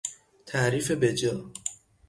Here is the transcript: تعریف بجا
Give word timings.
تعریف 0.45 0.91
بجا 0.91 1.51